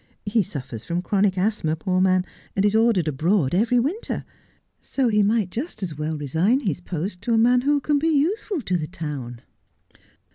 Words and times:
He 0.25 0.41
suffers 0.41 0.83
from 0.83 1.03
chronic 1.03 1.37
asthma, 1.37 1.75
poor 1.75 2.01
man, 2.01 2.25
and 2.55 2.65
is 2.65 2.75
ordered 2.75 3.07
abroad 3.07 3.53
every 3.53 3.79
winter, 3.79 4.25
so 4.79 5.09
he 5.09 5.21
might 5.21 5.51
just 5.51 5.83
as 5.83 5.95
well 5.95 6.17
resign 6.17 6.61
his 6.61 6.81
post 6.81 7.21
to 7.21 7.35
a 7.35 7.37
man 7.37 7.61
who 7.61 7.79
can 7.79 7.99
be 7.99 8.07
useful 8.09 8.61
to 8.63 8.77
the 8.77 8.87
town.' 8.87 9.41